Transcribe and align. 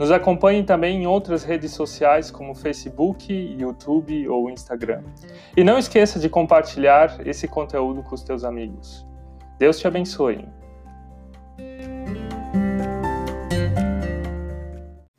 Nos 0.00 0.10
acompanhe 0.10 0.62
também 0.62 1.02
em 1.02 1.06
outras 1.06 1.44
redes 1.44 1.72
sociais 1.72 2.30
como 2.30 2.54
Facebook, 2.54 3.30
YouTube 3.30 4.26
ou 4.28 4.48
Instagram. 4.48 5.02
E 5.54 5.62
não 5.62 5.76
esqueça 5.76 6.18
de 6.18 6.26
compartilhar 6.26 7.20
esse 7.26 7.46
conteúdo 7.46 8.02
com 8.02 8.14
os 8.14 8.22
teus 8.22 8.42
amigos. 8.42 9.06
Deus 9.58 9.78
te 9.78 9.86
abençoe. 9.86 10.48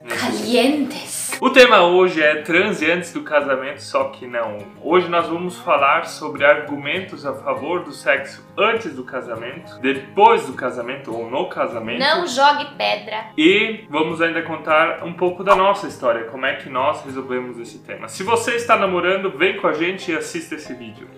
Calientes. 0.07 1.20
O 1.41 1.50
tema 1.50 1.81
hoje 1.81 2.22
é 2.22 2.44
transe 2.44 2.90
antes 2.91 3.12
do 3.12 3.23
casamento, 3.23 3.82
só 3.82 4.09
que 4.09 4.27
não. 4.27 4.59
Hoje 4.80 5.09
nós 5.09 5.27
vamos 5.27 5.58
falar 5.58 6.05
sobre 6.05 6.45
argumentos 6.45 7.26
a 7.26 7.34
favor 7.34 7.84
do 7.84 7.91
sexo 7.91 8.48
antes 8.55 8.94
do 8.94 9.04
casamento, 9.04 9.80
depois 9.80 10.46
do 10.46 10.54
casamento 10.54 11.12
ou 11.12 11.32
no 11.32 11.49
casamento. 11.49 11.98
Não 11.98 12.27
jogue 12.27 12.68
pedra. 12.77 13.32
E 13.35 13.85
vamos 13.90 14.22
ainda 14.22 14.44
contar 14.44 15.04
um 15.04 15.13
pouco 15.13 15.44
da 15.44 15.55
nossa 15.55 15.88
história, 15.88 16.26
como 16.26 16.46
é 16.46 16.58
que 16.58 16.70
nós 16.70 17.04
resolvemos 17.04 17.58
esse 17.58 17.80
tema. 17.80 18.08
Se 18.08 18.21
você 18.21 18.52
está 18.52 18.77
namorando, 18.77 19.35
vem 19.35 19.58
com 19.58 19.66
a 19.66 19.73
gente 19.73 20.12
e 20.12 20.16
assista 20.16 20.54
esse 20.54 20.76
vídeo. 20.76 21.10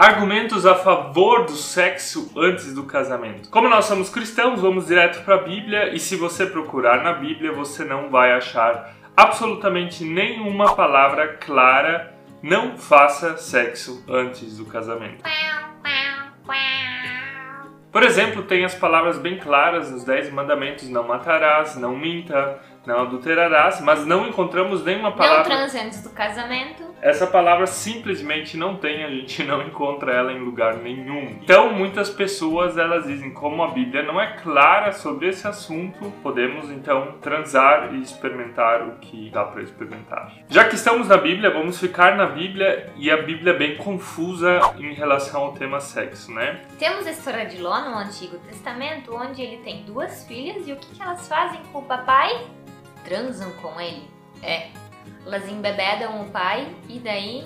Argumentos 0.00 0.64
a 0.64 0.74
favor 0.74 1.44
do 1.44 1.52
sexo 1.52 2.32
antes 2.34 2.72
do 2.72 2.84
casamento. 2.84 3.50
Como 3.50 3.68
nós 3.68 3.84
somos 3.84 4.08
cristãos, 4.08 4.58
vamos 4.58 4.86
direto 4.86 5.22
para 5.26 5.34
a 5.34 5.42
Bíblia 5.42 5.94
e 5.94 5.98
se 5.98 6.16
você 6.16 6.46
procurar 6.46 7.04
na 7.04 7.12
Bíblia, 7.12 7.52
você 7.52 7.84
não 7.84 8.08
vai 8.08 8.32
achar 8.32 8.94
absolutamente 9.14 10.02
nenhuma 10.02 10.74
palavra 10.74 11.34
clara 11.34 12.14
não 12.42 12.78
faça 12.78 13.36
sexo 13.36 14.02
antes 14.08 14.56
do 14.56 14.64
casamento. 14.64 15.22
Por 17.92 18.02
exemplo, 18.02 18.44
tem 18.44 18.64
as 18.64 18.74
palavras 18.74 19.18
bem 19.18 19.38
claras 19.38 19.90
nos 19.90 20.02
Dez 20.04 20.32
Mandamentos: 20.32 20.88
não 20.88 21.06
matarás, 21.06 21.76
não 21.76 21.94
minta, 21.94 22.58
não 22.86 23.02
adulterarás, 23.02 23.82
mas 23.82 24.06
não 24.06 24.26
encontramos 24.26 24.82
nenhuma 24.82 25.12
palavra. 25.12 25.40
Não 25.40 25.44
transe 25.44 25.78
antes 25.78 26.02
do 26.02 26.08
casamento. 26.08 26.89
Essa 27.00 27.26
palavra 27.26 27.66
simplesmente 27.66 28.56
não 28.56 28.76
tem, 28.76 29.04
a 29.04 29.10
gente 29.10 29.42
não 29.44 29.62
encontra 29.62 30.12
ela 30.12 30.32
em 30.32 30.38
lugar 30.38 30.76
nenhum. 30.76 31.38
Então, 31.42 31.72
muitas 31.72 32.10
pessoas 32.10 32.76
elas 32.76 33.06
dizem, 33.06 33.32
como 33.32 33.62
a 33.62 33.68
Bíblia 33.68 34.02
não 34.02 34.20
é 34.20 34.34
clara 34.34 34.92
sobre 34.92 35.28
esse 35.28 35.46
assunto, 35.46 36.12
podemos 36.22 36.70
então 36.70 37.14
transar 37.20 37.94
e 37.94 38.02
experimentar 38.02 38.86
o 38.86 38.96
que 38.98 39.30
dá 39.30 39.44
para 39.44 39.62
experimentar. 39.62 40.32
Já 40.48 40.64
que 40.64 40.74
estamos 40.74 41.08
na 41.08 41.16
Bíblia, 41.16 41.50
vamos 41.50 41.78
ficar 41.78 42.16
na 42.16 42.26
Bíblia 42.26 42.90
e 42.96 43.10
a 43.10 43.16
Bíblia 43.16 43.52
é 43.52 43.56
bem 43.56 43.76
confusa 43.76 44.60
em 44.78 44.92
relação 44.92 45.42
ao 45.42 45.52
tema 45.52 45.80
sexo, 45.80 46.32
né? 46.32 46.60
Temos 46.78 47.06
a 47.06 47.10
história 47.10 47.46
de 47.46 47.58
Ló 47.58 47.80
no 47.80 47.96
Antigo 47.96 48.38
Testamento, 48.38 49.14
onde 49.14 49.42
ele 49.42 49.58
tem 49.58 49.82
duas 49.84 50.24
filhas 50.26 50.68
e 50.68 50.72
o 50.72 50.76
que, 50.76 50.94
que 50.94 51.02
elas 51.02 51.26
fazem 51.26 51.60
com 51.72 51.78
o 51.78 51.82
papai? 51.82 52.46
Transam 53.04 53.50
com 53.52 53.80
ele. 53.80 54.08
É, 54.42 54.68
elas 55.24 55.48
embebedam 55.48 56.22
o 56.22 56.30
pai 56.30 56.74
e 56.88 56.98
daí 56.98 57.44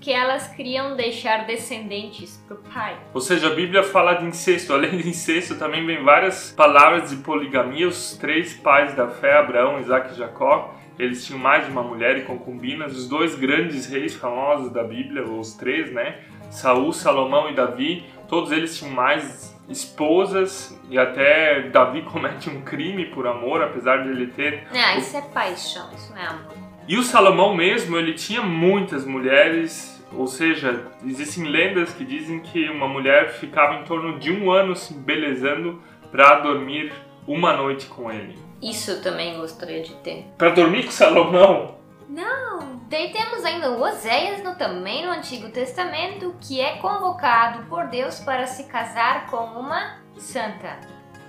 que 0.00 0.10
elas 0.10 0.48
queriam 0.48 0.96
deixar 0.96 1.44
descendentes 1.44 2.42
pro 2.48 2.56
pai. 2.56 2.96
Ou 3.12 3.20
seja, 3.20 3.48
a 3.48 3.54
Bíblia 3.54 3.82
fala 3.82 4.14
de 4.14 4.24
incesto. 4.24 4.72
Além 4.74 4.96
de 4.96 5.08
incesto, 5.08 5.56
também 5.56 5.84
vem 5.84 6.02
várias 6.02 6.50
palavras 6.50 7.10
de 7.10 7.16
poligamia. 7.16 7.86
Os 7.86 8.16
três 8.16 8.54
pais 8.54 8.94
da 8.94 9.08
fé, 9.08 9.38
Abraão, 9.38 9.78
Isaac 9.78 10.12
e 10.12 10.16
Jacó, 10.16 10.74
eles 10.98 11.26
tinham 11.26 11.38
mais 11.38 11.66
de 11.66 11.70
uma 11.70 11.82
mulher 11.82 12.16
e 12.16 12.22
concubinas. 12.22 12.96
Os 12.96 13.08
dois 13.08 13.34
grandes 13.34 13.86
reis 13.86 14.14
famosos 14.14 14.72
da 14.72 14.82
Bíblia, 14.82 15.22
os 15.22 15.52
três, 15.54 15.92
né? 15.92 16.20
Saul, 16.50 16.92
Salomão 16.92 17.48
e 17.48 17.54
Davi, 17.54 18.04
todos 18.30 18.52
eles 18.52 18.78
tinham 18.78 18.94
mais 18.94 19.54
esposas 19.68 20.78
e 20.88 20.96
até 20.96 21.68
Davi 21.68 22.02
comete 22.10 22.48
um 22.48 22.62
crime 22.62 23.06
por 23.06 23.26
amor, 23.26 23.62
apesar 23.62 24.04
de 24.04 24.08
ele 24.08 24.28
ter. 24.28 24.66
Não, 24.72 24.98
isso 24.98 25.16
é 25.16 25.20
paixão, 25.20 25.90
isso 25.92 26.12
não 26.14 26.22
é 26.22 26.26
amor. 26.26 26.54
E 26.88 26.96
o 26.96 27.02
Salomão 27.02 27.54
mesmo, 27.54 27.96
ele 27.96 28.14
tinha 28.14 28.42
muitas 28.42 29.04
mulheres, 29.04 30.02
ou 30.12 30.26
seja, 30.26 30.86
existem 31.04 31.44
lendas 31.44 31.92
que 31.92 32.04
dizem 32.04 32.40
que 32.40 32.68
uma 32.68 32.88
mulher 32.88 33.30
ficava 33.32 33.74
em 33.74 33.84
torno 33.84 34.18
de 34.18 34.32
um 34.32 34.50
ano 34.50 34.74
se 34.74 34.94
embelezando 34.94 35.80
para 36.10 36.40
dormir 36.40 36.92
uma 37.26 37.56
noite 37.56 37.86
com 37.86 38.10
ele. 38.10 38.36
Isso 38.62 38.90
eu 38.90 39.02
também 39.02 39.36
gostaria 39.36 39.82
de 39.82 39.94
ter. 39.96 40.26
Para 40.36 40.50
dormir 40.50 40.84
com 40.84 40.90
Salomão? 40.90 41.79
Não! 42.10 42.80
Daí 42.88 43.12
temos 43.12 43.44
ainda 43.44 43.70
o 43.70 43.80
Oséias 43.80 44.42
no, 44.42 44.56
também 44.56 45.06
no 45.06 45.12
Antigo 45.12 45.48
Testamento, 45.48 46.34
que 46.40 46.60
é 46.60 46.76
convocado 46.78 47.64
por 47.66 47.86
Deus 47.86 48.18
para 48.18 48.48
se 48.48 48.64
casar 48.64 49.30
com 49.30 49.36
uma 49.36 49.96
santa. 50.18 50.76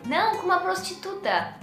Não, 0.08 0.38
com 0.38 0.46
uma 0.46 0.60
prostituta. 0.60 1.54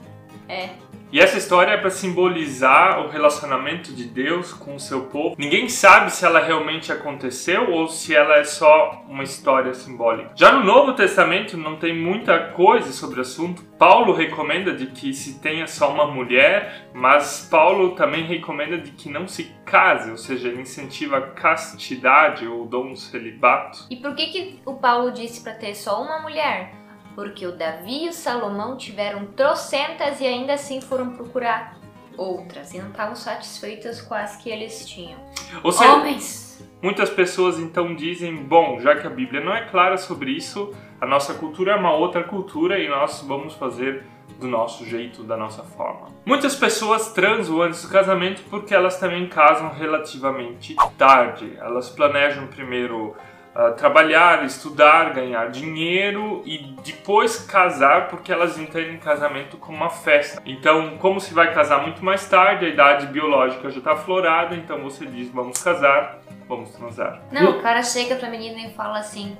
É. 0.48 0.70
E 1.10 1.20
essa 1.20 1.38
história 1.38 1.72
é 1.72 1.76
para 1.78 1.88
simbolizar 1.88 3.00
o 3.00 3.08
relacionamento 3.08 3.94
de 3.94 4.04
Deus 4.04 4.52
com 4.52 4.74
o 4.74 4.80
seu 4.80 5.06
povo. 5.06 5.36
Ninguém 5.38 5.66
sabe 5.66 6.12
se 6.12 6.24
ela 6.26 6.38
realmente 6.38 6.92
aconteceu 6.92 7.70
ou 7.70 7.88
se 7.88 8.14
ela 8.14 8.36
é 8.36 8.44
só 8.44 9.02
uma 9.08 9.22
história 9.22 9.72
simbólica. 9.72 10.32
Já 10.34 10.52
no 10.52 10.64
Novo 10.64 10.92
Testamento 10.92 11.56
não 11.56 11.76
tem 11.76 11.96
muita 11.96 12.38
coisa 12.52 12.92
sobre 12.92 13.18
o 13.18 13.22
assunto. 13.22 13.62
Paulo 13.78 14.12
recomenda 14.12 14.74
de 14.74 14.88
que 14.88 15.14
se 15.14 15.38
tenha 15.38 15.66
só 15.66 15.90
uma 15.90 16.06
mulher, 16.06 16.90
mas 16.92 17.48
Paulo 17.50 17.94
também 17.94 18.24
recomenda 18.24 18.76
de 18.76 18.90
que 18.90 19.08
não 19.08 19.26
se 19.26 19.44
case, 19.64 20.10
ou 20.10 20.16
seja, 20.18 20.48
ele 20.48 20.60
incentiva 20.60 21.18
a 21.18 21.22
castidade 21.22 22.46
ou 22.46 22.66
dom 22.66 22.94
celibato. 22.94 23.86
E 23.90 23.96
por 23.96 24.14
que 24.14 24.26
que 24.26 24.60
o 24.66 24.74
Paulo 24.74 25.10
disse 25.10 25.42
para 25.42 25.54
ter 25.54 25.74
só 25.74 26.02
uma 26.02 26.20
mulher? 26.20 26.77
Porque 27.18 27.44
o 27.44 27.50
Davi 27.50 28.04
e 28.04 28.08
o 28.10 28.12
Salomão 28.12 28.76
tiveram 28.76 29.26
trocentas 29.26 30.20
e 30.20 30.24
ainda 30.24 30.52
assim 30.52 30.80
foram 30.80 31.10
procurar 31.10 31.76
outras 32.16 32.72
e 32.72 32.78
não 32.78 32.90
estavam 32.90 33.16
satisfeitas 33.16 34.00
com 34.00 34.14
as 34.14 34.36
que 34.36 34.48
eles 34.48 34.88
tinham. 34.88 35.18
Ou 35.64 35.72
seja, 35.72 35.94
Homens! 35.94 36.64
Muitas 36.80 37.10
pessoas 37.10 37.58
então 37.58 37.92
dizem, 37.96 38.36
bom, 38.36 38.78
já 38.78 38.94
que 38.94 39.04
a 39.04 39.10
Bíblia 39.10 39.40
não 39.40 39.52
é 39.52 39.66
clara 39.66 39.96
sobre 39.96 40.30
isso, 40.30 40.72
a 41.00 41.06
nossa 41.06 41.34
cultura 41.34 41.72
é 41.72 41.74
uma 41.74 41.92
outra 41.92 42.22
cultura 42.22 42.78
e 42.78 42.88
nós 42.88 43.20
vamos 43.26 43.54
fazer 43.54 44.04
do 44.38 44.46
nosso 44.46 44.86
jeito, 44.86 45.24
da 45.24 45.36
nossa 45.36 45.64
forma. 45.64 46.06
Muitas 46.24 46.54
pessoas 46.54 47.12
transam 47.12 47.60
antes 47.60 47.82
do 47.82 47.88
casamento 47.88 48.44
porque 48.48 48.72
elas 48.72 48.96
também 49.00 49.26
casam 49.26 49.70
relativamente 49.70 50.76
tarde. 50.96 51.52
Elas 51.58 51.90
planejam 51.90 52.46
primeiro 52.46 53.16
uh, 53.58 53.72
trabalhar, 53.74 54.44
estudar, 54.44 55.12
ganhar 55.12 55.50
dinheiro 55.50 56.42
e 56.46 56.74
depois 56.84 57.38
casar, 57.38 58.08
porque 58.08 58.30
elas 58.30 58.56
entendem 58.56 58.96
casamento 58.98 59.56
como 59.56 59.76
uma 59.76 59.90
festa. 59.90 60.40
Então, 60.46 60.96
como 60.98 61.20
se 61.20 61.34
vai 61.34 61.52
casar 61.52 61.82
muito 61.82 62.04
mais 62.04 62.28
tarde, 62.28 62.66
a 62.66 62.68
idade 62.68 63.06
biológica 63.06 63.68
já 63.70 63.78
está 63.78 63.92
aflorada, 63.92 64.54
então 64.54 64.80
você 64.82 65.04
diz: 65.04 65.28
vamos 65.30 65.60
casar, 65.60 66.20
vamos 66.46 66.70
transar. 66.70 67.20
Não, 67.32 67.58
o 67.58 67.62
cara 67.62 67.82
chega 67.82 68.14
pra 68.14 68.30
menina 68.30 68.60
e 68.60 68.70
fala 68.70 69.00
assim: 69.00 69.36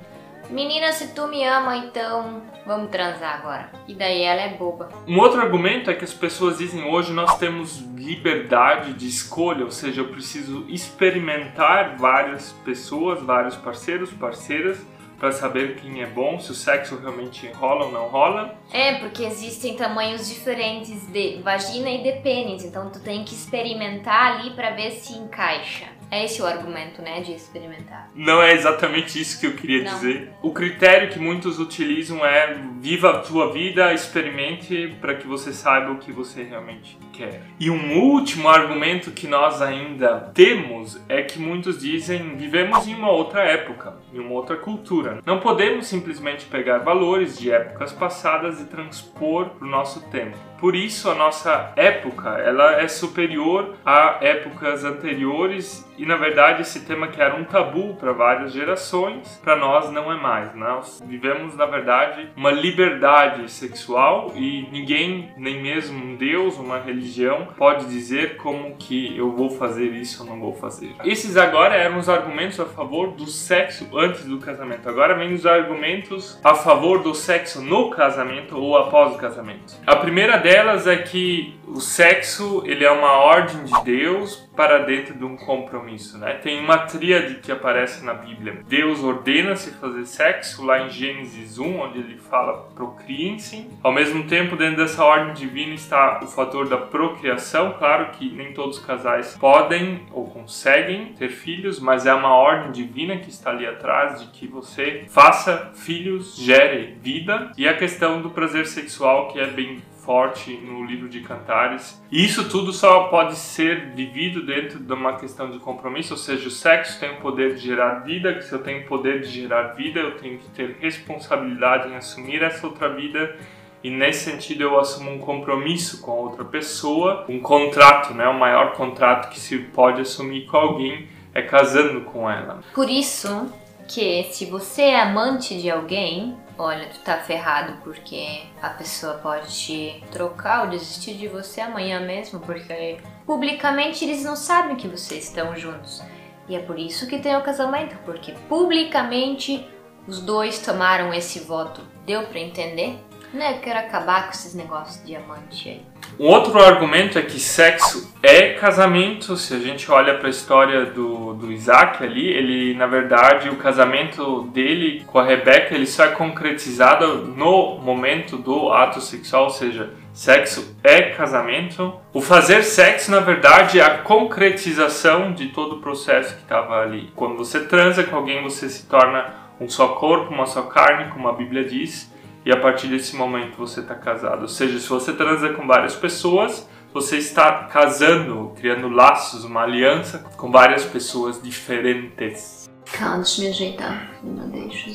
Menina, 0.49 0.91
se 0.91 1.09
tu 1.13 1.27
me 1.27 1.43
ama, 1.43 1.77
então 1.77 2.41
vamos 2.65 2.89
transar 2.89 3.35
agora. 3.35 3.71
E 3.87 3.93
daí 3.93 4.23
ela 4.23 4.41
é 4.41 4.49
boba. 4.49 4.89
Um 5.07 5.19
outro 5.19 5.39
argumento 5.39 5.91
é 5.91 5.93
que 5.93 6.03
as 6.03 6.13
pessoas 6.13 6.57
dizem 6.57 6.83
hoje 6.83 7.11
nós 7.11 7.37
temos 7.37 7.79
liberdade 7.95 8.93
de 8.93 9.07
escolha, 9.07 9.63
ou 9.63 9.71
seja, 9.71 10.01
eu 10.01 10.07
preciso 10.07 10.65
experimentar 10.67 11.97
várias 11.97 12.51
pessoas, 12.65 13.21
vários 13.21 13.55
parceiros, 13.55 14.11
parceiras 14.11 14.79
para 15.19 15.31
saber 15.33 15.75
quem 15.75 16.01
é 16.01 16.05
bom, 16.05 16.39
se 16.39 16.51
o 16.51 16.55
sexo 16.55 16.97
realmente 16.97 17.45
rola 17.51 17.85
ou 17.85 17.91
não 17.91 18.07
rola. 18.07 18.55
É, 18.71 18.95
porque 18.99 19.23
existem 19.23 19.75
tamanhos 19.75 20.29
diferentes 20.29 21.05
de 21.11 21.41
vagina 21.43 21.89
e 21.89 22.01
de 22.01 22.21
pênis, 22.21 22.63
então 22.63 22.89
tu 22.89 22.99
tem 23.01 23.25
que 23.25 23.33
experimentar 23.33 24.39
ali 24.39 24.51
para 24.51 24.71
ver 24.71 24.91
se 24.91 25.13
encaixa. 25.13 25.98
É 26.11 26.25
esse 26.25 26.41
o 26.41 26.45
argumento, 26.45 27.01
né, 27.01 27.21
de 27.21 27.33
experimentar. 27.33 28.09
Não 28.15 28.41
é 28.41 28.53
exatamente 28.53 29.19
isso 29.19 29.39
que 29.39 29.45
eu 29.45 29.53
queria 29.53 29.83
Não. 29.83 29.93
dizer. 29.93 30.31
O 30.41 30.51
critério 30.51 31.09
que 31.09 31.19
muitos 31.19 31.59
utilizam 31.59 32.25
é 32.25 32.57
viva 32.79 33.11
a 33.11 33.19
tua 33.19 33.53
vida, 33.53 33.93
experimente 33.93 34.95
para 34.99 35.15
que 35.15 35.27
você 35.27 35.53
saiba 35.53 35.91
o 35.91 35.97
que 35.97 36.11
você 36.11 36.43
realmente 36.43 36.97
quer. 37.19 37.41
E 37.59 37.69
um 37.69 37.99
último 37.99 38.47
argumento 38.47 39.11
que 39.11 39.27
nós 39.27 39.61
ainda 39.61 40.31
temos 40.33 40.99
é 41.09 41.21
que 41.21 41.37
muitos 41.37 41.79
dizem 41.79 42.37
vivemos 42.37 42.87
em 42.87 42.95
uma 42.95 43.11
outra 43.11 43.41
época, 43.41 43.97
em 44.13 44.19
uma 44.19 44.31
outra 44.31 44.55
cultura. 44.55 45.19
Não 45.25 45.39
podemos 45.41 45.87
simplesmente 45.87 46.45
pegar 46.45 46.77
valores 46.77 47.37
de 47.37 47.51
épocas 47.51 47.91
passadas 47.91 48.61
e 48.61 48.65
transpor 48.65 49.49
para 49.49 49.67
o 49.67 49.69
nosso 49.69 50.09
tempo. 50.09 50.37
Por 50.59 50.75
isso 50.75 51.09
a 51.09 51.15
nossa 51.15 51.71
época 51.75 52.29
ela 52.37 52.81
é 52.81 52.87
superior 52.87 53.75
a 53.85 54.17
épocas 54.21 54.83
anteriores 54.83 55.89
e 55.97 56.05
na 56.05 56.17
verdade 56.17 56.61
esse 56.61 56.85
tema 56.85 57.07
que 57.07 57.21
era 57.21 57.35
um 57.35 57.45
tabu 57.45 57.95
para 57.95 58.11
várias 58.11 58.51
gerações, 58.51 59.39
para 59.41 59.55
nós 59.55 59.89
não 59.91 60.11
é 60.11 60.17
mais. 60.17 60.53
Nós 60.55 61.01
vivemos 61.05 61.55
na 61.55 61.65
verdade 61.65 62.29
uma 62.35 62.51
liberdade 62.51 63.49
sexual 63.49 64.33
e 64.35 64.67
ninguém, 64.69 65.31
nem 65.37 65.61
mesmo 65.61 65.97
um 65.97 66.15
Deus, 66.15 66.57
uma 66.57 66.77
religião, 66.77 67.08
pode 67.57 67.85
dizer 67.85 68.37
como 68.37 68.75
que 68.75 69.17
eu 69.17 69.31
vou 69.31 69.49
fazer 69.49 69.87
isso 69.93 70.23
ou 70.23 70.29
não 70.29 70.39
vou 70.39 70.53
fazer. 70.53 70.95
Esses 71.03 71.37
agora 71.37 71.75
eram 71.75 71.97
os 71.97 72.09
argumentos 72.09 72.59
a 72.59 72.65
favor 72.65 73.11
do 73.11 73.27
sexo 73.27 73.87
antes 73.97 74.25
do 74.25 74.37
casamento. 74.39 74.87
Agora 74.87 75.15
vem 75.15 75.33
os 75.33 75.45
argumentos 75.45 76.39
a 76.43 76.55
favor 76.55 77.01
do 77.01 77.13
sexo 77.13 77.61
no 77.61 77.89
casamento 77.89 78.57
ou 78.57 78.77
após 78.77 79.15
o 79.15 79.17
casamento. 79.17 79.75
A 79.85 79.95
primeira 79.95 80.37
delas 80.37 80.87
é 80.87 80.97
que 80.97 81.59
o 81.67 81.79
sexo 81.79 82.63
ele 82.65 82.83
é 82.83 82.91
uma 82.91 83.11
ordem 83.11 83.63
de 83.63 83.83
Deus 83.83 84.49
para 84.55 84.79
dentro 84.79 85.13
de 85.13 85.23
um 85.23 85.37
compromisso, 85.37 86.17
né? 86.17 86.33
Tem 86.33 86.59
uma 86.59 86.79
tríade 86.79 87.35
que 87.35 87.51
aparece 87.51 88.03
na 88.03 88.13
Bíblia. 88.13 88.59
Deus 88.67 89.01
ordena-se 89.01 89.71
fazer 89.71 90.05
sexo 90.05 90.65
lá 90.65 90.81
em 90.81 90.89
Gênesis 90.89 91.57
1, 91.57 91.79
onde 91.79 91.99
ele 91.99 92.17
fala 92.17 92.69
procriem-se. 92.75 93.69
Ao 93.81 93.91
mesmo 93.91 94.25
tempo, 94.25 94.57
dentro 94.57 94.77
dessa 94.77 95.03
ordem 95.03 95.33
divina 95.33 95.73
está 95.73 96.19
o 96.23 96.27
fator 96.27 96.67
da 96.67 96.77
procriação. 96.99 97.75
Claro 97.79 98.11
que 98.11 98.29
nem 98.29 98.51
todos 98.51 98.77
os 98.77 98.85
casais 98.85 99.37
podem 99.39 100.05
ou 100.11 100.29
conseguem 100.29 101.13
ter 101.13 101.29
filhos, 101.29 101.79
mas 101.79 102.05
é 102.05 102.13
uma 102.13 102.35
ordem 102.35 102.73
divina 102.73 103.15
que 103.15 103.29
está 103.29 103.51
ali 103.51 103.65
atrás 103.65 104.19
de 104.19 104.27
que 104.27 104.45
você 104.45 105.05
faça 105.07 105.71
filhos, 105.73 106.35
gere 106.35 106.97
vida. 107.01 107.53
E 107.57 107.65
a 107.65 107.77
questão 107.77 108.21
do 108.21 108.29
prazer 108.31 108.67
sexual 108.67 109.29
que 109.29 109.39
é 109.39 109.47
bem 109.47 109.81
forte 110.03 110.51
no 110.57 110.83
livro 110.83 111.07
de 111.07 111.21
Cantares. 111.21 112.01
E 112.11 112.25
isso 112.25 112.49
tudo 112.49 112.73
só 112.73 113.05
pode 113.05 113.35
ser 113.35 113.93
vivido 113.93 114.45
dentro 114.45 114.79
de 114.79 114.91
uma 114.91 115.17
questão 115.17 115.51
de 115.51 115.59
compromisso, 115.59 116.13
ou 116.13 116.17
seja, 116.17 116.47
o 116.47 116.51
sexo 116.51 116.99
tem 116.99 117.11
o 117.11 117.21
poder 117.21 117.53
de 117.53 117.61
gerar 117.61 117.99
vida, 117.99 118.41
se 118.41 118.51
eu 118.51 118.59
tenho 118.59 118.81
o 118.81 118.85
poder 118.87 119.21
de 119.21 119.29
gerar 119.29 119.73
vida, 119.75 119.99
eu 119.99 120.17
tenho 120.17 120.39
que 120.39 120.49
ter 120.49 120.77
responsabilidade 120.79 121.89
em 121.89 121.95
assumir 121.95 122.41
essa 122.41 122.65
outra 122.65 122.89
vida 122.89 123.37
e 123.83 123.89
nesse 123.89 124.31
sentido 124.31 124.63
eu 124.63 124.79
assumo 124.79 125.11
um 125.11 125.19
compromisso 125.19 126.01
com 126.01 126.11
outra 126.11 126.43
pessoa, 126.43 127.25
um 127.29 127.39
contrato, 127.39 128.13
né? 128.13 128.27
O 128.27 128.37
maior 128.37 128.73
contrato 128.73 129.29
que 129.29 129.39
se 129.39 129.57
pode 129.57 130.01
assumir 130.01 130.45
com 130.45 130.57
alguém 130.57 131.07
é 131.33 131.41
casando 131.41 132.01
com 132.01 132.29
ela. 132.29 132.61
Por 132.73 132.89
isso 132.89 133.51
que 133.87 134.23
se 134.31 134.45
você 134.45 134.83
é 134.83 135.01
amante 135.01 135.59
de 135.59 135.69
alguém, 135.69 136.37
olha, 136.57 136.87
tu 136.87 136.99
tá 136.99 137.17
ferrado 137.17 137.77
porque 137.83 138.41
a 138.61 138.69
pessoa 138.69 139.15
pode 139.15 139.47
te 139.51 140.03
trocar 140.11 140.63
ou 140.63 140.69
desistir 140.69 141.13
de 141.13 141.27
você 141.27 141.61
amanhã 141.61 141.99
mesmo, 141.99 142.39
porque 142.41 142.97
publicamente 143.25 144.03
eles 144.03 144.23
não 144.23 144.35
sabem 144.35 144.75
que 144.75 144.87
vocês 144.87 145.25
estão 145.25 145.55
juntos. 145.55 146.03
E 146.47 146.55
é 146.55 146.59
por 146.59 146.77
isso 146.77 147.07
que 147.07 147.19
tem 147.19 147.35
o 147.37 147.43
casamento, 147.43 147.95
porque 148.03 148.33
publicamente 148.47 149.65
os 150.07 150.19
dois 150.19 150.59
tomaram 150.59 151.13
esse 151.13 151.39
voto. 151.39 151.81
Deu 152.05 152.23
para 152.23 152.39
entender? 152.39 152.97
Né, 153.31 153.57
eu 153.57 153.59
quero 153.59 153.77
acabar 153.77 154.23
com 154.23 154.31
esses 154.31 154.55
negócios 154.55 154.99
de 155.01 155.07
diamante 155.07 155.69
aí. 155.69 155.81
Um 156.19 156.25
outro 156.25 156.59
argumento 156.59 157.19
é 157.19 157.21
que 157.21 157.39
sexo 157.39 158.11
é 158.23 158.53
casamento. 158.53 159.37
Se 159.37 159.53
a 159.53 159.59
gente 159.59 159.89
olha 159.91 160.15
para 160.15 160.27
a 160.27 160.31
história 160.31 160.87
do, 160.87 161.35
do 161.35 161.51
Isaac 161.51 162.03
ali, 162.03 162.27
ele, 162.27 162.73
na 162.73 162.87
verdade, 162.87 163.47
o 163.47 163.55
casamento 163.55 164.43
dele 164.51 165.03
com 165.05 165.19
a 165.19 165.23
Rebeca, 165.23 165.75
ele 165.75 165.85
só 165.85 166.05
é 166.05 166.07
concretizado 166.09 167.27
no 167.27 167.77
momento 167.77 168.35
do 168.35 168.73
ato 168.73 168.99
sexual, 168.99 169.43
ou 169.43 169.49
seja, 169.51 169.93
sexo 170.11 170.75
é 170.83 171.11
casamento. 171.11 171.93
O 172.11 172.21
fazer 172.21 172.63
sexo, 172.63 173.11
na 173.11 173.19
verdade, 173.19 173.79
é 173.79 173.83
a 173.83 173.99
concretização 173.99 175.33
de 175.33 175.49
todo 175.49 175.75
o 175.75 175.81
processo 175.81 176.35
que 176.35 176.41
estava 176.41 176.81
ali. 176.81 177.11
Quando 177.15 177.37
você 177.37 177.59
transa 177.59 178.03
com 178.03 178.15
alguém, 178.15 178.41
você 178.41 178.67
se 178.67 178.87
torna 178.87 179.35
um 179.61 179.69
só 179.69 179.89
corpo, 179.89 180.33
uma 180.33 180.47
só 180.47 180.63
carne, 180.63 181.11
como 181.11 181.27
a 181.27 181.33
Bíblia 181.33 181.63
diz 181.63 182.08
e 182.45 182.51
a 182.51 182.57
partir 182.57 182.87
desse 182.87 183.15
momento 183.15 183.57
você 183.57 183.81
está 183.81 183.95
casado. 183.95 184.43
Ou 184.43 184.47
seja, 184.47 184.79
se 184.79 184.87
você 184.87 185.13
transa 185.13 185.49
com 185.49 185.67
várias 185.67 185.95
pessoas, 185.95 186.67
você 186.93 187.17
está 187.17 187.65
casando, 187.65 188.53
criando 188.55 188.89
laços, 188.89 189.43
uma 189.43 189.61
aliança 189.61 190.19
com 190.37 190.51
várias 190.51 190.85
pessoas 190.85 191.41
diferentes. 191.41 192.69
Calma, 192.91 193.17
deixa 193.17 193.41
eu 193.41 193.45
me 193.45 193.51
ajeitar. 193.51 194.11
Não 194.23 194.49
deixa, 194.49 194.89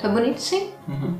Tá 0.00 0.08
bonito 0.08 0.38
sim? 0.38 0.70
Uhum. 0.86 1.16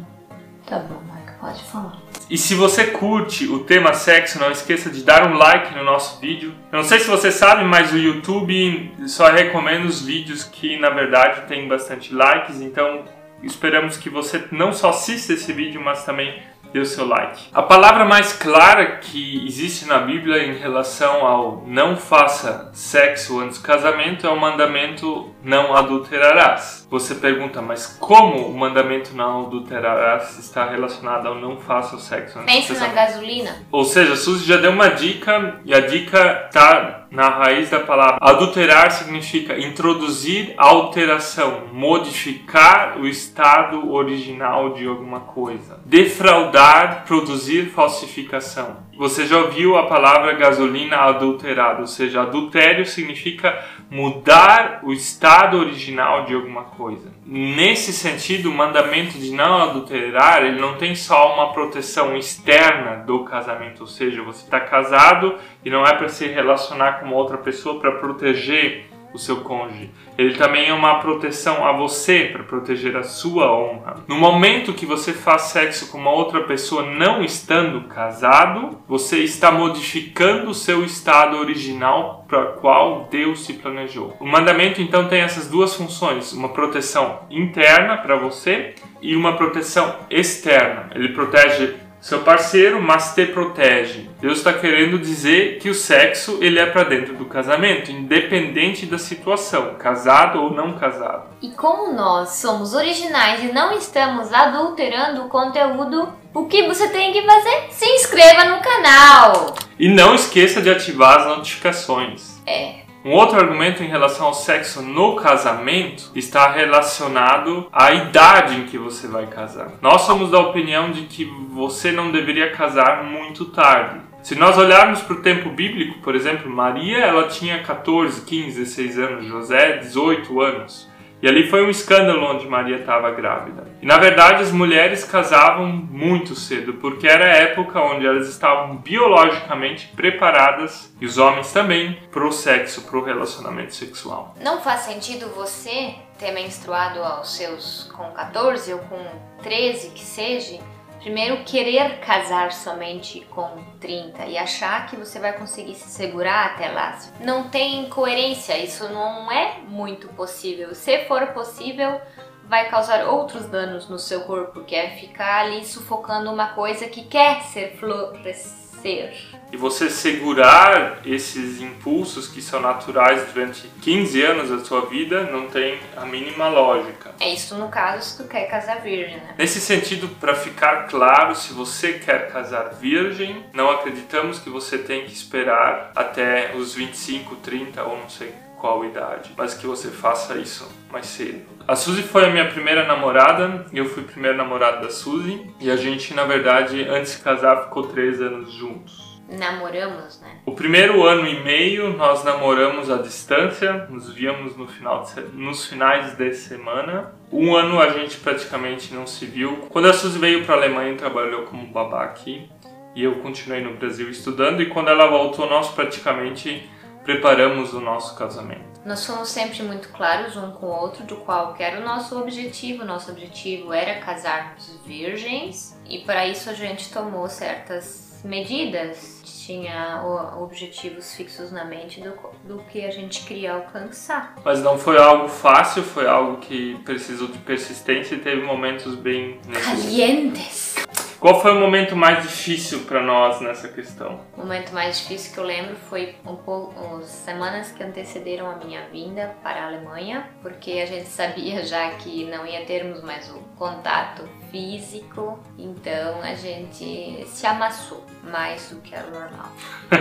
Tá 0.66 0.78
bom, 0.78 1.00
Mike, 1.12 1.38
pode 1.40 1.62
falar. 1.64 1.98
E 2.28 2.38
se 2.38 2.54
você 2.54 2.86
curte 2.86 3.46
o 3.46 3.60
tema 3.60 3.92
sexo, 3.92 4.38
não 4.38 4.50
esqueça 4.50 4.90
de 4.90 5.02
dar 5.02 5.30
um 5.30 5.34
like 5.34 5.74
no 5.74 5.84
nosso 5.84 6.20
vídeo. 6.20 6.54
Eu 6.70 6.78
não 6.78 6.84
sei 6.84 6.98
se 6.98 7.08
você 7.08 7.30
sabe, 7.30 7.64
mas 7.64 7.92
o 7.92 7.98
YouTube 7.98 8.92
só 9.06 9.30
recomenda 9.30 9.86
os 9.86 10.02
vídeos 10.02 10.44
que 10.44 10.78
na 10.78 10.90
verdade 10.90 11.46
tem 11.46 11.68
bastante 11.68 12.14
likes, 12.14 12.60
então 12.60 13.04
Esperamos 13.42 13.96
que 13.96 14.08
você 14.10 14.44
não 14.50 14.72
só 14.72 14.90
assista 14.90 15.32
esse 15.32 15.52
vídeo, 15.52 15.80
mas 15.80 16.04
também 16.04 16.42
dê 16.72 16.80
o 16.80 16.86
seu 16.86 17.06
like. 17.06 17.48
A 17.52 17.62
palavra 17.62 18.04
mais 18.04 18.32
clara 18.32 18.96
que 18.96 19.46
existe 19.46 19.84
na 19.84 19.98
Bíblia 19.98 20.42
em 20.44 20.56
relação 20.56 21.26
ao 21.26 21.64
não 21.66 21.96
faça 21.98 22.70
sexo 22.72 23.40
antes 23.40 23.58
do 23.58 23.64
casamento 23.64 24.26
é 24.26 24.30
o 24.30 24.40
mandamento 24.40 25.34
não 25.44 25.74
adulterarás. 25.76 26.86
Você 26.90 27.14
pergunta, 27.16 27.60
mas 27.60 27.86
como 28.00 28.46
o 28.46 28.56
mandamento 28.56 29.14
não 29.14 29.46
adulterarás 29.46 30.38
está 30.38 30.64
relacionado 30.68 31.26
ao 31.26 31.34
não 31.34 31.58
faça 31.58 31.98
sexo 31.98 32.38
antes 32.38 32.54
Pensa 32.54 32.72
do 32.74 32.80
na 32.80 32.86
casamento? 32.86 33.12
gasolina. 33.12 33.62
Ou 33.70 33.84
seja, 33.84 34.14
a 34.14 34.16
Suzy 34.16 34.46
já 34.46 34.56
deu 34.56 34.70
uma 34.70 34.88
dica 34.88 35.60
e 35.66 35.74
a 35.74 35.80
dica 35.80 36.44
está 36.46 37.01
na 37.12 37.28
raiz 37.28 37.68
da 37.68 37.78
palavra. 37.78 38.16
Adulterar 38.22 38.90
significa 38.90 39.58
introduzir 39.58 40.54
alteração, 40.56 41.64
modificar 41.70 42.98
o 42.98 43.06
estado 43.06 43.92
original 43.92 44.72
de 44.72 44.86
alguma 44.86 45.20
coisa. 45.20 45.78
Defraudar, 45.84 47.04
produzir 47.06 47.66
falsificação. 47.66 48.78
Você 48.96 49.26
já 49.26 49.38
ouviu 49.38 49.76
a 49.76 49.86
palavra 49.86 50.32
gasolina 50.34 50.96
adulterada, 50.96 51.80
ou 51.80 51.86
seja, 51.86 52.22
adultério 52.22 52.86
significa 52.86 53.62
mudar 53.90 54.80
o 54.82 54.92
estado 54.92 55.58
original 55.58 56.24
de 56.24 56.34
alguma 56.34 56.62
coisa. 56.64 57.12
Nesse 57.26 57.92
sentido, 57.92 58.50
o 58.50 58.54
mandamento 58.54 59.18
de 59.18 59.32
não 59.32 59.62
adulterar, 59.62 60.44
ele 60.44 60.60
não 60.60 60.76
tem 60.76 60.94
só 60.94 61.34
uma 61.34 61.52
proteção 61.52 62.16
externa 62.16 62.96
do 63.04 63.24
casamento, 63.24 63.80
ou 63.80 63.86
seja, 63.86 64.22
você 64.22 64.44
está 64.44 64.60
casado 64.60 65.36
e 65.64 65.70
não 65.70 65.84
é 65.84 65.94
para 65.94 66.08
se 66.08 66.26
relacionar 66.26 67.01
com 67.02 67.10
outra 67.10 67.36
pessoa 67.36 67.78
para 67.78 67.92
proteger 67.92 68.86
o 69.12 69.18
seu 69.18 69.38
cônjuge. 69.42 69.90
Ele 70.16 70.34
também 70.34 70.68
é 70.68 70.72
uma 70.72 70.98
proteção 70.98 71.66
a 71.66 71.72
você 71.72 72.30
para 72.32 72.42
proteger 72.42 72.96
a 72.96 73.02
sua 73.02 73.52
honra. 73.52 73.96
No 74.06 74.16
momento 74.16 74.72
que 74.72 74.86
você 74.86 75.12
faz 75.12 75.42
sexo 75.42 75.90
com 75.90 75.98
uma 75.98 76.10
outra 76.10 76.42
pessoa 76.42 76.82
não 76.82 77.22
estando 77.22 77.82
casado, 77.88 78.78
você 78.88 79.18
está 79.18 79.50
modificando 79.50 80.50
o 80.50 80.54
seu 80.54 80.84
estado 80.84 81.36
original 81.36 82.24
para 82.28 82.44
qual 82.44 83.08
Deus 83.10 83.44
se 83.44 83.54
planejou. 83.54 84.16
O 84.20 84.26
mandamento 84.26 84.80
então 84.80 85.08
tem 85.08 85.20
essas 85.20 85.48
duas 85.48 85.74
funções: 85.74 86.32
uma 86.32 86.50
proteção 86.50 87.20
interna 87.30 87.96
para 87.98 88.16
você 88.16 88.74
e 89.00 89.16
uma 89.16 89.36
proteção 89.36 89.96
externa. 90.10 90.90
Ele 90.94 91.08
protege 91.08 91.74
seu 92.02 92.18
parceiro, 92.22 92.82
mas 92.82 93.14
te 93.14 93.24
protege. 93.26 94.10
Deus 94.20 94.38
está 94.38 94.52
querendo 94.52 94.98
dizer 94.98 95.60
que 95.60 95.70
o 95.70 95.74
sexo 95.74 96.38
ele 96.40 96.58
é 96.58 96.66
para 96.66 96.82
dentro 96.82 97.14
do 97.14 97.26
casamento, 97.26 97.92
independente 97.92 98.86
da 98.86 98.98
situação, 98.98 99.76
casado 99.78 100.42
ou 100.42 100.52
não 100.52 100.76
casado. 100.76 101.28
E 101.40 101.50
como 101.50 101.92
nós 101.92 102.30
somos 102.30 102.74
originais 102.74 103.44
e 103.44 103.52
não 103.52 103.72
estamos 103.78 104.32
adulterando 104.32 105.22
o 105.22 105.28
conteúdo, 105.28 106.12
o 106.34 106.46
que 106.46 106.66
você 106.66 106.88
tem 106.88 107.12
que 107.12 107.22
fazer? 107.22 107.68
Se 107.70 107.86
inscreva 107.86 108.46
no 108.46 108.60
canal! 108.60 109.54
E 109.78 109.88
não 109.88 110.16
esqueça 110.16 110.60
de 110.60 110.70
ativar 110.70 111.20
as 111.20 111.26
notificações. 111.26 112.40
É, 112.44 112.81
Um 113.04 113.10
outro 113.10 113.36
argumento 113.36 113.82
em 113.82 113.88
relação 113.88 114.26
ao 114.26 114.34
sexo 114.34 114.80
no 114.80 115.16
casamento 115.16 116.12
está 116.14 116.48
relacionado 116.52 117.66
à 117.72 117.92
idade 117.92 118.60
em 118.60 118.66
que 118.66 118.78
você 118.78 119.08
vai 119.08 119.26
casar. 119.26 119.72
Nós 119.82 120.02
somos 120.02 120.30
da 120.30 120.38
opinião 120.38 120.92
de 120.92 121.02
que 121.02 121.24
você 121.24 121.90
não 121.90 122.12
deveria 122.12 122.52
casar 122.52 123.02
muito 123.02 123.46
tarde. 123.46 124.00
Se 124.22 124.36
nós 124.36 124.56
olharmos 124.56 125.02
para 125.02 125.16
o 125.16 125.20
tempo 125.20 125.50
bíblico, 125.50 125.98
por 125.98 126.14
exemplo, 126.14 126.48
Maria 126.48 126.98
ela 126.98 127.26
tinha 127.26 127.60
14, 127.64 128.24
15, 128.24 128.60
16 128.60 128.98
anos, 129.00 129.26
José 129.26 129.78
18 129.78 130.40
anos. 130.40 130.88
E 131.22 131.28
ali 131.28 131.48
foi 131.48 131.64
um 131.64 131.70
escândalo 131.70 132.26
onde 132.26 132.48
Maria 132.48 132.78
estava 132.78 133.08
grávida. 133.12 133.64
E 133.80 133.86
na 133.86 133.96
verdade 133.96 134.42
as 134.42 134.50
mulheres 134.50 135.04
casavam 135.04 135.68
muito 135.68 136.34
cedo, 136.34 136.74
porque 136.74 137.06
era 137.06 137.26
a 137.26 137.36
época 137.36 137.80
onde 137.80 138.04
elas 138.04 138.28
estavam 138.28 138.76
biologicamente 138.78 139.86
preparadas, 139.94 140.92
e 141.00 141.06
os 141.06 141.18
homens 141.18 141.52
também, 141.52 141.96
para 142.10 142.26
o 142.26 142.32
sexo, 142.32 142.82
para 142.82 142.98
o 142.98 143.04
relacionamento 143.04 143.72
sexual. 143.72 144.34
Não 144.42 144.60
faz 144.60 144.80
sentido 144.80 145.28
você 145.28 145.94
ter 146.18 146.32
menstruado 146.32 147.00
aos 147.00 147.36
seus 147.36 147.90
com 147.96 148.10
14 148.10 148.72
ou 148.72 148.80
com 148.80 149.04
13 149.44 149.90
que 149.90 150.04
seja, 150.04 150.58
primeiro 151.02 151.44
querer 151.44 151.98
casar 151.98 152.52
somente 152.52 153.20
com 153.30 153.62
30 153.80 154.24
e 154.26 154.38
achar 154.38 154.86
que 154.86 154.96
você 154.96 155.18
vai 155.18 155.32
conseguir 155.32 155.74
se 155.74 155.88
segurar 155.88 156.46
até 156.46 156.68
lá. 156.68 156.98
Não 157.20 157.48
tem 157.48 157.88
coerência, 157.88 158.56
isso 158.56 158.88
não 158.88 159.30
é 159.30 159.58
muito 159.66 160.08
possível. 160.08 160.74
Se 160.74 161.04
for 161.06 161.28
possível, 161.28 162.00
vai 162.48 162.68
causar 162.68 163.06
outros 163.06 163.46
danos 163.46 163.88
no 163.88 163.98
seu 163.98 164.22
corpo, 164.22 164.62
que 164.62 164.74
é 164.74 164.90
ficar 164.90 165.42
ali 165.42 165.64
sufocando 165.64 166.30
uma 166.30 166.48
coisa 166.54 166.86
que 166.86 167.04
quer 167.04 167.42
ser 167.42 167.76
florescer. 167.76 169.14
E 169.52 169.56
você 169.56 169.90
segurar 169.90 171.00
esses 171.04 171.60
impulsos 171.60 172.26
que 172.26 172.40
são 172.40 172.58
naturais 172.58 173.30
durante 173.32 173.68
15 173.82 174.22
anos 174.22 174.48
da 174.48 174.64
sua 174.64 174.86
vida 174.86 175.24
não 175.24 175.46
tem 175.46 175.78
a 175.94 176.06
mínima 176.06 176.48
lógica. 176.48 177.14
É 177.20 177.34
isso 177.34 177.54
no 177.56 177.68
caso 177.68 178.02
se 178.02 178.16
tu 178.16 178.26
quer 178.26 178.46
casar 178.46 178.80
virgem, 178.80 179.16
né? 179.18 179.34
Nesse 179.36 179.60
sentido, 179.60 180.08
para 180.18 180.34
ficar 180.34 180.88
claro, 180.88 181.34
se 181.34 181.52
você 181.52 181.92
quer 181.92 182.32
casar 182.32 182.70
virgem, 182.80 183.44
não 183.52 183.70
acreditamos 183.70 184.38
que 184.38 184.48
você 184.48 184.78
tem 184.78 185.04
que 185.04 185.12
esperar 185.12 185.92
até 185.94 186.52
os 186.56 186.74
25, 186.74 187.36
30 187.36 187.82
ou 187.84 187.98
não 187.98 188.08
sei 188.08 188.32
qual 188.58 188.84
idade, 188.86 189.34
mas 189.36 189.52
que 189.52 189.66
você 189.66 189.88
faça 189.88 190.36
isso 190.36 190.66
mais 190.90 191.06
cedo. 191.06 191.42
A 191.68 191.76
Suzy 191.76 192.02
foi 192.02 192.24
a 192.24 192.30
minha 192.30 192.48
primeira 192.48 192.86
namorada, 192.86 193.66
eu 193.72 193.84
fui 193.84 194.04
o 194.04 194.06
primeiro 194.06 194.38
namorado 194.38 194.82
da 194.82 194.90
Suzy, 194.90 195.52
e 195.60 195.68
a 195.70 195.76
gente, 195.76 196.14
na 196.14 196.24
verdade, 196.24 196.86
antes 196.88 197.16
de 197.16 197.22
casar, 197.22 197.64
ficou 197.64 197.82
três 197.88 198.22
anos 198.22 198.52
juntos. 198.52 199.11
Namoramos, 199.32 200.20
né? 200.20 200.36
O 200.44 200.52
primeiro 200.52 201.04
ano 201.04 201.26
e 201.26 201.42
meio 201.42 201.96
nós 201.96 202.22
namoramos 202.22 202.90
à 202.90 202.98
distância, 202.98 203.86
nos 203.88 204.12
víamos 204.12 204.56
no 204.56 204.68
final 204.68 205.04
de, 205.04 205.20
nos 205.36 205.66
finais 205.66 206.16
de 206.16 206.34
semana. 206.34 207.14
Um 207.32 207.56
ano 207.56 207.80
a 207.80 207.88
gente 207.88 208.18
praticamente 208.18 208.92
não 208.94 209.06
se 209.06 209.24
viu. 209.24 209.68
Quando 209.70 209.88
a 209.88 209.92
Suzy 209.92 210.18
veio 210.18 210.44
para 210.44 210.54
a 210.54 210.58
Alemanha, 210.58 210.94
trabalhou 210.96 211.44
como 211.44 211.66
babá 211.66 212.04
aqui 212.04 212.50
e 212.94 213.02
eu 213.02 213.16
continuei 213.16 213.62
no 213.62 213.74
Brasil 213.74 214.10
estudando. 214.10 214.60
E 214.60 214.66
quando 214.66 214.88
ela 214.88 215.06
voltou, 215.06 215.48
nós 215.48 215.70
praticamente 215.70 216.68
preparamos 217.04 217.72
o 217.72 217.80
nosso 217.80 218.16
casamento. 218.16 218.72
Nós 218.84 219.06
fomos 219.06 219.28
sempre 219.28 219.62
muito 219.62 219.88
claros 219.90 220.36
um 220.36 220.50
com 220.50 220.66
o 220.66 220.70
outro 220.70 221.04
do 221.04 221.16
qual 221.16 221.54
era 221.58 221.80
o 221.80 221.84
nosso 221.84 222.18
objetivo. 222.18 222.84
Nosso 222.84 223.12
objetivo 223.12 223.72
era 223.72 224.00
casarmos 224.00 224.76
virgens 224.84 225.78
e 225.88 226.00
para 226.00 226.26
isso 226.26 226.50
a 226.50 226.52
gente 226.52 226.92
tomou 226.92 227.28
certas 227.28 228.20
medidas. 228.24 229.20
Tinha 229.24 230.02
objetivos 230.40 231.14
fixos 231.16 231.50
na 231.50 231.64
mente 231.64 232.00
do, 232.00 232.12
do 232.44 232.62
que 232.64 232.84
a 232.84 232.90
gente 232.90 233.24
queria 233.24 233.54
alcançar. 233.54 234.36
Mas 234.44 234.60
não 234.60 234.78
foi 234.78 234.96
algo 234.98 235.28
fácil, 235.28 235.82
foi 235.82 236.06
algo 236.06 236.36
que 236.36 236.78
precisou 236.84 237.26
de 237.26 237.38
persistência 237.38 238.14
e 238.14 238.20
teve 238.20 238.42
momentos 238.42 238.94
bem 238.94 239.40
calientes. 239.64 240.76
Qual 241.22 241.40
foi 241.40 241.52
o 241.52 241.60
momento 241.60 241.94
mais 241.94 242.24
difícil 242.24 242.80
para 242.80 243.00
nós 243.00 243.40
nessa 243.40 243.68
questão? 243.68 244.18
O 244.36 244.40
momento 244.40 244.72
mais 244.72 244.98
difícil 244.98 245.32
que 245.32 245.38
eu 245.38 245.44
lembro 245.44 245.76
foi 245.88 246.16
um 246.26 246.34
pouco 246.34 246.96
as 246.96 247.06
semanas 247.06 247.70
que 247.70 247.80
antecederam 247.80 248.50
a 248.50 248.56
minha 248.56 248.88
vinda 248.88 249.32
para 249.40 249.62
a 249.62 249.66
Alemanha, 249.68 250.28
porque 250.42 250.72
a 250.80 250.86
gente 250.86 251.06
sabia 251.08 251.64
já 251.64 251.90
que 251.90 252.24
não 252.24 252.44
ia 252.44 252.64
termos 252.64 253.04
mais 253.04 253.30
o 253.30 253.38
contato 253.56 254.28
físico, 254.50 255.38
então 255.56 256.20
a 256.22 256.34
gente 256.34 257.24
se 257.28 257.46
amassou 257.46 258.04
mais 258.24 258.70
do 258.70 258.80
que 258.80 258.92
era 258.92 259.08
normal. 259.08 259.48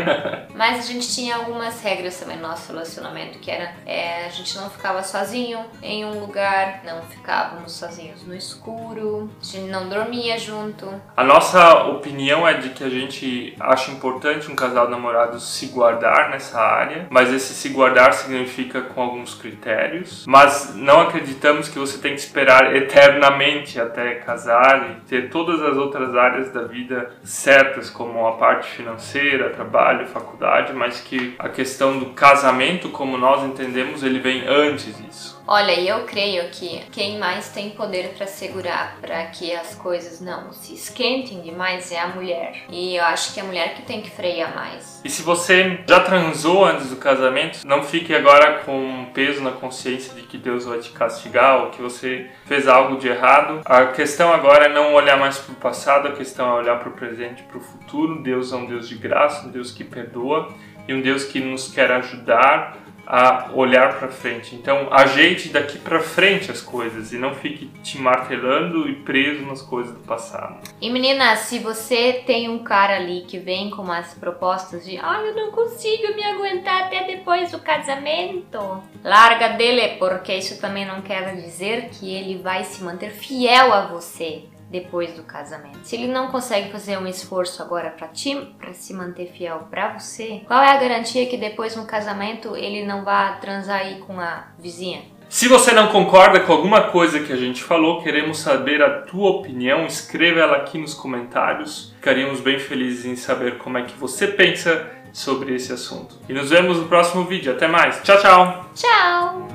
Mas 0.56 0.80
a 0.80 0.82
gente 0.82 1.08
tinha 1.08 1.36
algumas 1.36 1.82
regras 1.82 2.20
também 2.20 2.38
no 2.38 2.48
nosso 2.48 2.72
relacionamento, 2.72 3.38
que 3.38 3.52
era 3.52 3.76
é, 3.86 4.26
a 4.26 4.30
gente 4.30 4.58
não 4.58 4.70
ficava 4.72 5.04
sozinho 5.04 5.64
em 5.84 6.04
um 6.04 6.20
lugar, 6.20 6.82
não 6.84 7.02
ficávamos 7.04 7.74
sozinhos 7.74 8.24
no 8.24 8.36
escuro, 8.36 9.30
a 9.40 9.46
gente 9.46 9.70
não 9.70 9.88
dormia 9.88 10.38
junto. 10.40 10.88
A 11.16 11.26
nossa 11.26 11.84
opinião 11.88 12.48
é 12.48 12.54
de 12.54 12.70
que 12.70 12.84
a 12.84 12.90
gente 12.90 13.54
acha 13.60 13.92
importante 13.92 14.50
um 14.50 14.56
casal 14.56 14.90
namorado 14.90 15.40
se 15.40 15.68
guardar 15.68 16.30
nessa 16.30 16.60
área, 16.60 17.08
mas 17.10 17.34
esse 17.34 17.54
se 17.54 17.70
guardar 17.70 18.14
significa 18.14 18.82
com 18.82 19.02
alguns 19.02 19.36
critérios, 19.36 20.26
mas 20.26 20.74
não 20.74 21.02
acreditamos 21.02 21.68
que 21.68 21.78
você 21.78 21.98
tem 21.98 22.14
que 22.16 22.22
esperar 22.22 22.76
eternamente 22.76 23.80
até 23.80 24.16
casar 24.16 24.90
e 24.90 25.10
ter 25.10 25.30
todas 25.30 25.62
as 25.62 25.76
outras 25.76 26.16
áreas 26.16 26.50
da 26.52 26.64
vida 26.64 27.12
certas, 27.24 27.90
como 27.90 28.26
a 28.26 28.38
parte 28.38 28.70
financeira, 28.72 29.50
trabalho, 29.50 30.08
faculdade, 30.08 30.72
mas 30.72 31.02
que 31.02 31.36
a 31.38 31.50
questão 31.50 32.00
do 32.00 32.08
casamento, 32.08 32.90
como 32.90 33.18
nós 33.18 33.44
entendemos, 33.44 34.02
ele 34.02 34.20
vem 34.20 34.48
antes 34.48 34.98
disso. 34.98 35.42
Olha, 35.48 35.78
eu 35.82 36.06
creio 36.06 36.50
que 36.50 36.82
quem 36.92 37.18
mais 37.18 37.50
tem 37.50 37.72
poder 37.72 38.14
para 38.16 38.26
segurar 38.26 38.96
para 39.02 39.26
que 39.26 39.54
as 39.54 39.76
coisas 39.76 40.22
não 40.22 40.54
se 40.54 40.74
esquentem 41.02 41.42
demais 41.42 41.92
é 41.92 42.00
a 42.00 42.08
mulher. 42.10 42.64
E 42.70 42.96
eu 42.96 43.04
acho 43.04 43.34
que 43.34 43.40
é 43.40 43.44
a 43.44 43.46
mulher 43.46 43.74
que 43.74 43.82
tem 43.82 44.02
que 44.02 44.12
frear 44.12 44.56
mais. 44.56 45.02
E 45.04 45.10
se 45.10 45.24
você 45.24 45.80
já 45.88 46.00
transou 46.00 46.64
antes 46.64 46.90
do 46.90 46.96
casamento, 46.96 47.66
não 47.66 47.84
fique 47.84 48.14
agora 48.14 48.60
com 48.60 48.78
um 48.78 49.06
peso 49.06 49.42
na 49.42 49.52
consciência 49.52 50.14
de 50.14 50.22
que 50.22 50.38
Deus 50.38 50.66
vai 50.66 50.78
te 50.78 50.92
castigar 50.92 51.64
ou 51.64 51.70
que 51.72 51.82
você 51.82 52.30
fez 52.46 52.68
algo 52.68 52.98
de 52.98 53.08
errado. 53.08 53.62
A 53.66 53.88
questão 53.88 54.32
agora 54.32 54.66
é 54.66 54.70
não 54.70 54.94
olhar 54.94 55.18
mais 55.18 55.40
para 55.40 55.54
o 55.54 55.56
passado, 55.56 56.08
a 56.08 56.12
questão 56.12 56.48
é 56.50 56.62
olhar 56.62 56.78
para 56.80 56.90
o 56.90 56.94
presente, 56.94 57.42
para 57.44 57.58
o 57.58 57.62
futuro. 57.62 58.22
Deus 58.22 58.54
é 58.54 58.56
um 58.56 58.68
Deus 58.68 58.88
de 58.88 58.96
graça, 58.96 59.48
um 59.48 59.52
Deus 59.52 59.72
que 59.72 59.84
perdoa 59.84 60.54
e 60.88 60.94
um 60.94 61.02
Deus 61.02 61.24
que 61.24 61.40
nos 61.40 61.74
quer 61.74 61.92
ajudar 61.92 62.78
a 63.06 63.50
olhar 63.54 64.00
para 64.00 64.08
frente. 64.10 64.56
Então, 64.56 64.88
ajeite 64.92 65.50
daqui 65.50 65.78
para 65.78 66.00
frente 66.00 66.52
as 66.52 66.62
coisas 66.62 67.12
e 67.12 67.18
não 67.18 67.34
fique 67.34 67.68
te 67.84 67.98
martelando 67.98 68.88
e 68.90 68.96
preso 68.96 69.46
nas 69.46 69.62
coisas 69.62 69.94
do 69.94 70.00
passado. 70.00 70.60
E 70.80 70.90
menina, 70.90 71.36
se 71.36 71.60
você 71.60 72.24
tem 72.26 72.50
um 72.50 72.60
cara 72.60 72.96
ali 72.96 73.22
que 73.28 73.38
vem 73.38 73.70
com 73.70 73.82
umas 73.82 74.14
propostas 74.14 74.86
de 74.86 74.98
"Ai, 74.98 75.04
ah, 75.04 75.28
eu 75.28 75.36
não 75.36 75.52
consigo 75.52 76.16
me 76.16 76.24
aguentar 76.24 76.84
até 76.84 77.06
depois 77.06 77.52
do 77.52 77.60
casamento", 77.60 78.82
larga 79.04 79.50
dele, 79.50 79.98
porque 79.98 80.34
isso 80.34 80.60
também 80.60 80.86
não 80.86 81.02
quer 81.02 81.36
dizer 81.36 81.90
que 81.90 82.14
ele 82.14 82.42
vai 82.42 82.64
se 82.64 82.84
manter 82.84 83.12
fiel 83.12 83.74
a 83.74 83.88
você 83.88 84.44
depois 84.72 85.14
do 85.14 85.24
casamento. 85.24 85.80
Se 85.84 85.96
ele 85.96 86.08
não 86.08 86.30
consegue 86.30 86.72
fazer 86.72 86.98
um 86.98 87.06
esforço 87.06 87.62
agora 87.62 87.92
para 87.92 88.08
ti, 88.08 88.56
para 88.58 88.74
se 88.74 88.94
manter 88.94 89.28
fiel 89.28 89.68
para 89.70 90.00
você, 90.00 90.42
qual 90.48 90.64
é 90.64 90.72
a 90.72 90.78
garantia 90.78 91.28
que 91.28 91.38
depois 91.38 91.76
no 91.76 91.86
casamento 91.86 92.56
ele 92.56 92.86
não 92.86 93.04
vá 93.04 93.34
transar 93.34 93.82
aí 93.82 94.00
com 94.00 94.20
a 94.20 94.48
vizinha? 94.58 95.02
Se 95.28 95.48
você 95.48 95.72
não 95.72 95.88
concorda 95.88 96.42
com 96.42 96.52
alguma 96.52 96.90
coisa 96.90 97.22
que 97.22 97.32
a 97.32 97.38
gente 97.38 97.64
falou, 97.64 98.02
queremos 98.02 98.40
saber 98.40 98.82
a 98.82 99.02
tua 99.02 99.30
opinião, 99.30 99.86
escreva 99.86 100.42
ela 100.42 100.58
aqui 100.58 100.78
nos 100.78 100.94
comentários. 100.94 101.94
Ficaríamos 101.96 102.42
bem 102.42 102.60
felizes 102.60 103.06
em 103.06 103.16
saber 103.16 103.58
como 103.58 103.78
é 103.78 103.84
que 103.84 103.98
você 103.98 104.28
pensa 104.28 104.90
sobre 105.14 105.56
esse 105.56 105.72
assunto. 105.72 106.16
E 106.28 106.34
nos 106.34 106.50
vemos 106.50 106.78
no 106.78 106.88
próximo 106.88 107.24
vídeo. 107.24 107.52
Até 107.52 107.68
mais. 107.68 108.02
Tchau, 108.04 108.18
tchau. 108.20 108.66
Tchau. 108.76 109.51